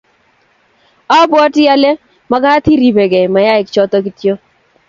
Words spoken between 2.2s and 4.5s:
mekat iribkei miaing, choto kityo